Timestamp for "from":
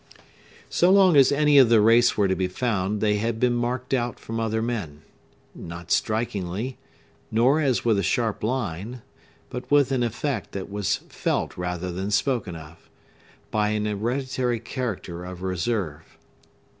4.19-4.39